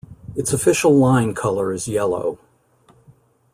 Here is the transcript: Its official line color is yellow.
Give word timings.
Its 0.35 0.51
official 0.51 0.97
line 0.97 1.35
color 1.35 1.71
is 1.71 1.87
yellow. 1.87 2.39